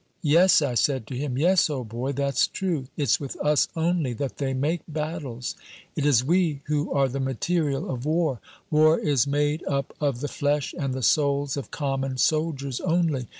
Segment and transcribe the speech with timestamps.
[0.23, 2.87] "Yes," I said to him, "yes, old boy, that's true!
[2.97, 5.53] It's with us only that they make battles.
[5.95, 8.39] It is we who are the material of war.
[8.71, 13.27] War is made up of the flesh and the souls of common soldiers only.